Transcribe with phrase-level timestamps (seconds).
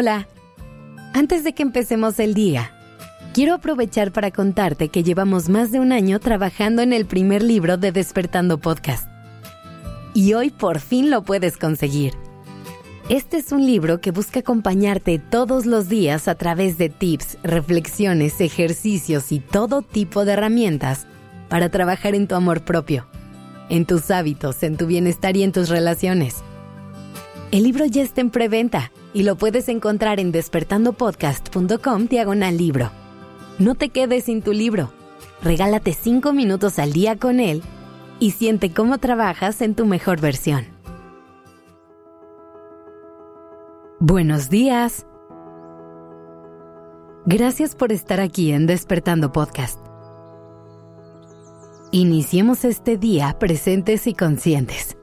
[0.00, 0.28] Hola.
[1.12, 2.70] Antes de que empecemos el día,
[3.34, 7.78] quiero aprovechar para contarte que llevamos más de un año trabajando en el primer libro
[7.78, 9.08] de Despertando Podcast.
[10.14, 12.14] Y hoy por fin lo puedes conseguir.
[13.08, 18.40] Este es un libro que busca acompañarte todos los días a través de tips, reflexiones,
[18.40, 21.08] ejercicios y todo tipo de herramientas
[21.48, 23.08] para trabajar en tu amor propio,
[23.68, 26.36] en tus hábitos, en tu bienestar y en tus relaciones.
[27.50, 32.90] El libro ya está en preventa y lo puedes encontrar en despertandopodcast.com diagonal libro.
[33.58, 34.92] No te quedes sin tu libro.
[35.42, 37.62] Regálate 5 minutos al día con él
[38.20, 40.66] y siente cómo trabajas en tu mejor versión.
[44.00, 45.06] Buenos días.
[47.26, 49.78] Gracias por estar aquí en Despertando Podcast.
[51.90, 54.96] Iniciemos este día presentes y conscientes.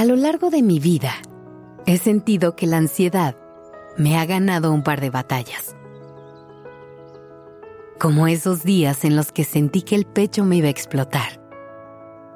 [0.00, 1.12] A lo largo de mi vida,
[1.84, 3.36] he sentido que la ansiedad
[3.98, 5.76] me ha ganado un par de batallas.
[7.98, 11.42] Como esos días en los que sentí que el pecho me iba a explotar,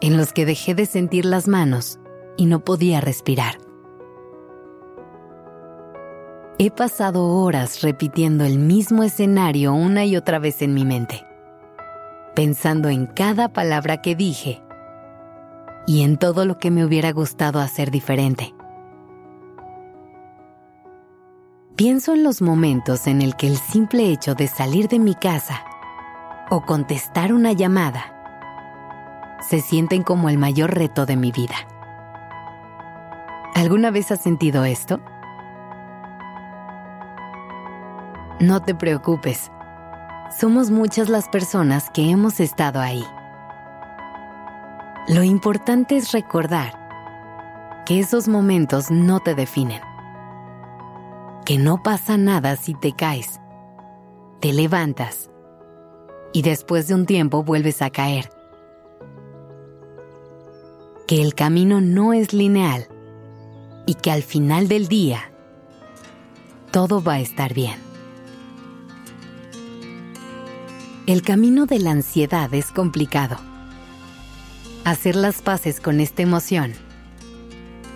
[0.00, 2.00] en los que dejé de sentir las manos
[2.36, 3.58] y no podía respirar.
[6.58, 11.24] He pasado horas repitiendo el mismo escenario una y otra vez en mi mente,
[12.34, 14.60] pensando en cada palabra que dije
[15.86, 18.54] y en todo lo que me hubiera gustado hacer diferente.
[21.76, 25.64] Pienso en los momentos en el que el simple hecho de salir de mi casa
[26.50, 31.56] o contestar una llamada se sienten como el mayor reto de mi vida.
[33.54, 35.00] ¿Alguna vez has sentido esto?
[38.38, 39.50] No te preocupes.
[40.38, 43.04] Somos muchas las personas que hemos estado ahí.
[45.08, 49.80] Lo importante es recordar que esos momentos no te definen.
[51.44, 53.40] Que no pasa nada si te caes.
[54.40, 55.28] Te levantas
[56.32, 58.30] y después de un tiempo vuelves a caer.
[61.08, 62.86] Que el camino no es lineal
[63.86, 65.32] y que al final del día
[66.70, 67.76] todo va a estar bien.
[71.08, 73.51] El camino de la ansiedad es complicado.
[74.84, 76.72] Hacer las paces con esta emoción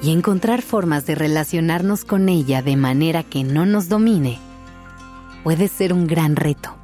[0.03, 4.39] y encontrar formas de relacionarnos con ella de manera que no nos domine
[5.43, 6.77] puede ser un gran reto.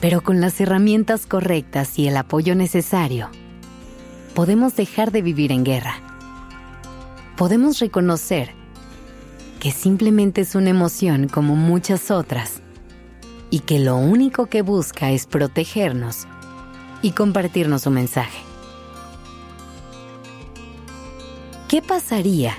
[0.00, 3.30] Pero con las herramientas correctas y el apoyo necesario,
[4.34, 6.08] podemos dejar de vivir en guerra
[7.38, 8.50] podemos reconocer
[9.60, 12.62] que simplemente es una emoción como muchas otras
[13.48, 16.26] y que lo único que busca es protegernos
[17.02, 18.38] y compartirnos su mensaje.
[21.68, 22.56] ¿Qué pasaría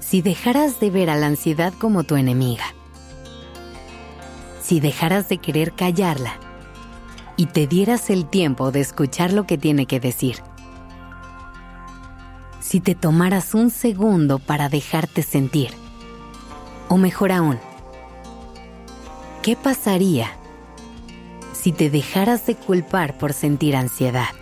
[0.00, 2.74] si dejaras de ver a la ansiedad como tu enemiga?
[4.62, 6.34] Si dejaras de querer callarla
[7.36, 10.42] y te dieras el tiempo de escuchar lo que tiene que decir
[12.72, 15.72] si te tomaras un segundo para dejarte sentir?
[16.88, 17.58] O mejor aún,
[19.42, 20.30] ¿qué pasaría
[21.62, 24.34] si te dejaras de culpar por sentir ansiedad?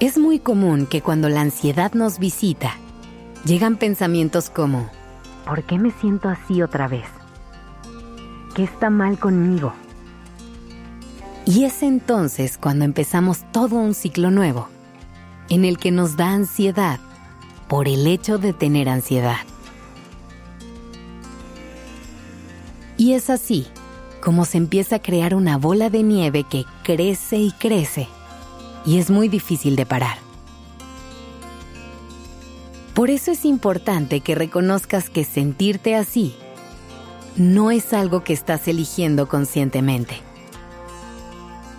[0.00, 2.76] Es muy común que cuando la ansiedad nos visita,
[3.46, 4.90] llegan pensamientos como,
[5.46, 7.06] ¿por qué me siento así otra vez?
[8.54, 9.72] ¿Qué está mal conmigo?
[11.46, 14.68] Y es entonces cuando empezamos todo un ciclo nuevo,
[15.48, 17.00] en el que nos da ansiedad
[17.66, 19.38] por el hecho de tener ansiedad.
[22.96, 23.66] Y es así
[24.20, 28.08] como se empieza a crear una bola de nieve que crece y crece,
[28.86, 30.18] y es muy difícil de parar.
[32.94, 36.34] Por eso es importante que reconozcas que sentirte así
[37.36, 40.20] no es algo que estás eligiendo conscientemente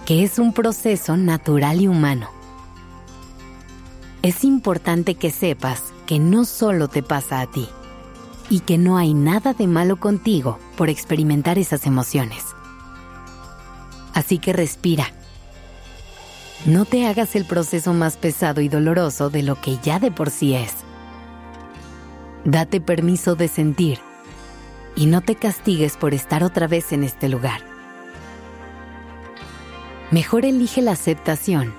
[0.06, 2.30] que es un proceso natural y humano.
[4.22, 7.68] Es importante que sepas que no solo te pasa a ti
[8.50, 12.44] y que no hay nada de malo contigo por experimentar esas emociones.
[14.13, 15.07] Así que respira.
[16.66, 20.30] No te hagas el proceso más pesado y doloroso de lo que ya de por
[20.30, 20.74] sí es.
[22.45, 24.00] Date permiso de sentir
[24.96, 27.74] y no te castigues por estar otra vez en este lugar
[30.13, 31.74] mejor elige la aceptación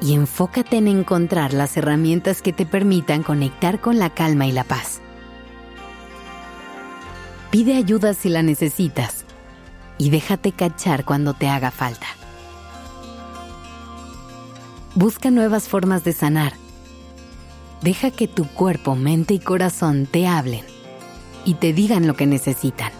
[0.00, 4.62] y enfócate en encontrar las herramientas que te permitan conectar con la calma y la
[4.62, 5.00] paz.
[7.50, 9.24] Pide ayuda si la necesitas
[9.96, 12.06] y déjate cachar cuando te haga falta.
[14.94, 16.52] Busca nuevas formas de sanar.
[17.82, 20.64] Deja que tu cuerpo, mente y corazón te hablen
[21.44, 22.92] y te digan lo que necesitan.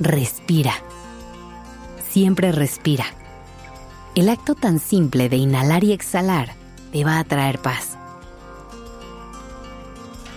[0.00, 0.74] Respira.
[2.10, 3.04] Siempre respira.
[4.16, 6.54] El acto tan simple de inhalar y exhalar
[6.90, 7.96] te va a traer paz.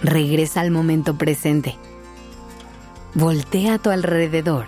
[0.03, 1.77] Regresa al momento presente.
[3.15, 4.67] Voltea a tu alrededor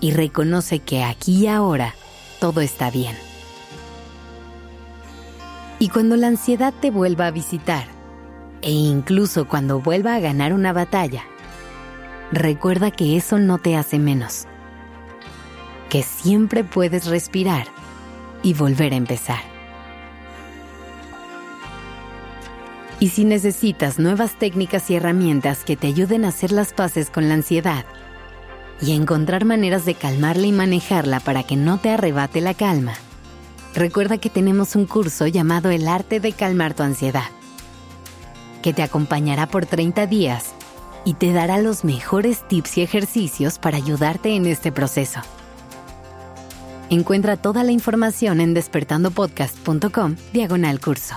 [0.00, 1.94] y reconoce que aquí y ahora
[2.38, 3.16] todo está bien.
[5.80, 7.86] Y cuando la ansiedad te vuelva a visitar,
[8.62, 11.24] e incluso cuando vuelva a ganar una batalla,
[12.30, 14.46] recuerda que eso no te hace menos,
[15.88, 17.66] que siempre puedes respirar
[18.42, 19.59] y volver a empezar.
[23.00, 27.28] Y si necesitas nuevas técnicas y herramientas que te ayuden a hacer las paces con
[27.28, 27.86] la ansiedad
[28.82, 32.92] y encontrar maneras de calmarla y manejarla para que no te arrebate la calma,
[33.74, 37.30] recuerda que tenemos un curso llamado El arte de calmar tu ansiedad,
[38.62, 40.50] que te acompañará por 30 días
[41.06, 45.20] y te dará los mejores tips y ejercicios para ayudarte en este proceso.
[46.90, 51.16] Encuentra toda la información en despertandopodcast.com diagonal curso.